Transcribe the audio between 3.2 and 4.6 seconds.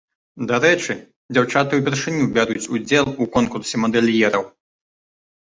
конкурсе мадэльераў.